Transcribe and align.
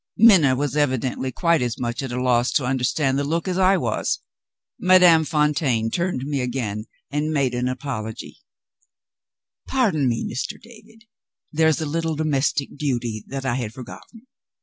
Minna 0.17 0.55
was 0.55 0.75
evidently 0.75 1.31
quite 1.31 1.61
as 1.61 1.77
much 1.77 2.01
at 2.01 2.11
a 2.11 2.19
loss 2.19 2.51
to 2.53 2.65
understand 2.65 3.19
the 3.19 3.23
look 3.23 3.47
as 3.47 3.59
I 3.59 3.77
was. 3.77 4.17
Madame 4.79 5.23
Fontaine 5.23 5.91
turned 5.91 6.21
to 6.21 6.25
me 6.25 6.41
again, 6.41 6.85
and 7.11 7.31
made 7.31 7.53
an 7.53 7.67
apology. 7.67 8.39
"Pardon 9.67 10.09
me, 10.09 10.25
Mr. 10.27 10.59
David, 10.59 11.03
there 11.51 11.67
is 11.67 11.81
a 11.81 11.85
little 11.85 12.15
domestic 12.15 12.75
duty 12.75 13.23
that 13.27 13.45
I 13.45 13.53
had 13.53 13.73
forgotten." 13.75 14.25